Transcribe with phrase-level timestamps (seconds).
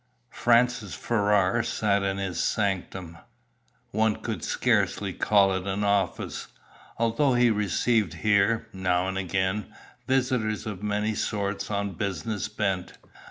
[0.31, 3.19] Francis Ferrars sat in his sanctum,
[3.91, 6.47] one could scarcely call it an office,
[6.97, 9.71] although he received here, now and again,
[10.07, 12.93] visitors of many sorts on business bent.